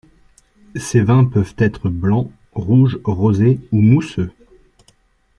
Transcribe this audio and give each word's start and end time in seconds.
Ses 0.75 1.01
vins 1.01 1.25
peuvent 1.25 1.53
être 1.59 1.87
blanc, 1.87 2.31
rouge, 2.55 2.97
rosé 3.03 3.59
ou 3.71 3.81
mousseux. 3.83 4.31